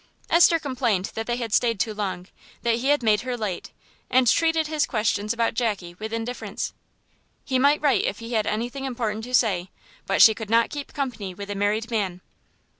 [0.31, 2.25] Esther complained that they had stayed too long,
[2.63, 3.69] that he had made her late,
[4.09, 6.73] and treated his questions about Jackie with indifference.
[7.45, 9.69] He might write if he had anything important to say,
[10.07, 12.21] but she could not keep company with a married man.